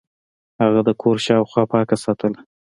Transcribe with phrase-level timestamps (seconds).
[0.61, 2.39] هغه د کور شاوخوا پاکه ساتله.